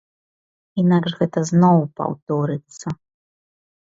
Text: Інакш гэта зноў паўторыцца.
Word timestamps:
Інакш 0.83 1.11
гэта 1.19 1.43
зноў 1.51 1.77
паўторыцца. 2.01 2.87